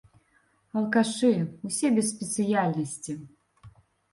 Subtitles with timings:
[0.79, 1.29] Алкашы,
[1.67, 3.13] ўсе без спецыяльнасці.